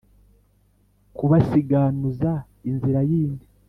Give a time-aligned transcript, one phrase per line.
[1.17, 2.31] Kubasiganuza
[2.69, 3.45] inzira yindi,